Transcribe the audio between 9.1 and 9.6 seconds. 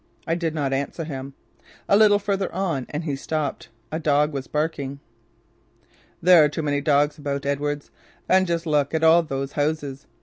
those